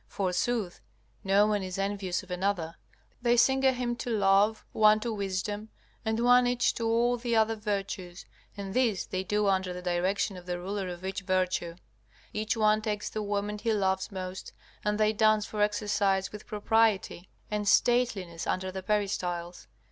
Forsooth, 0.07 0.81
no 1.23 1.45
one 1.45 1.61
is 1.61 1.77
envious 1.77 2.23
of 2.23 2.31
another. 2.31 2.73
They 3.21 3.37
sing 3.37 3.63
a 3.63 3.71
hymn 3.71 3.95
to 3.97 4.09
Love, 4.09 4.65
one 4.71 4.99
to 5.01 5.13
Wisdom, 5.13 5.69
and 6.03 6.19
one 6.21 6.47
each 6.47 6.73
to 6.73 6.87
all 6.89 7.17
the 7.17 7.35
other 7.35 7.55
virtues, 7.55 8.25
and 8.57 8.73
this 8.73 9.05
they 9.05 9.23
do 9.23 9.45
under 9.47 9.73
the 9.73 9.81
direction 9.83 10.37
of 10.37 10.47
the 10.47 10.57
ruler 10.59 10.87
of 10.87 11.05
each 11.05 11.21
virtue. 11.21 11.75
Each 12.33 12.57
one 12.57 12.81
takes 12.81 13.11
the 13.11 13.21
woman 13.21 13.59
he 13.59 13.73
loves 13.73 14.11
most, 14.11 14.53
and 14.83 14.97
they 14.99 15.13
dance 15.13 15.45
for 15.45 15.61
exercise 15.61 16.31
with 16.31 16.47
propriety 16.47 17.29
and 17.51 17.67
stateliness 17.67 18.47
under 18.47 18.71
the 18.71 18.81
peristyles. 18.81 19.67